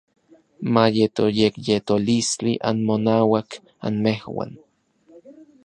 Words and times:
Ma 0.73 0.85
yeto 0.95 1.23
yekyetolistli 1.39 2.53
anmonauak 2.69 3.49
anmejuan. 3.85 4.51